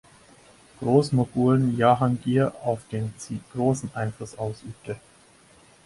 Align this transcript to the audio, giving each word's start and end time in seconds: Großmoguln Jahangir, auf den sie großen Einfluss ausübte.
Großmoguln 0.79 1.77
Jahangir, 1.77 2.55
auf 2.63 2.79
den 2.91 3.13
sie 3.19 3.39
großen 3.53 3.91
Einfluss 3.93 4.35
ausübte. 4.35 4.95